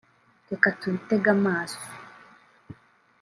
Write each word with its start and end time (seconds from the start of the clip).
Reka 0.49 0.67
tubitege 0.79 1.27
amaso 1.37 1.81